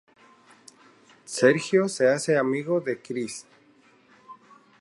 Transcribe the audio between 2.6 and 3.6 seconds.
de Cris.